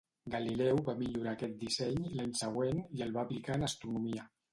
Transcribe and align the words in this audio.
Galileu 0.35 0.79
va 0.85 0.95
millorar 1.01 1.33
aquest 1.37 1.53
disseny 1.63 1.99
l'any 2.21 2.31
següent 2.39 2.81
i 3.01 3.05
el 3.07 3.13
va 3.19 3.27
aplicar 3.29 3.59
en 3.59 3.67
astronomia. 3.69 4.27